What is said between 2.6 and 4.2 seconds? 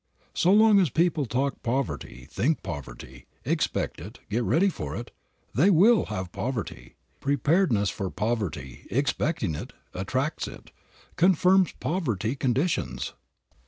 poverty, expect it,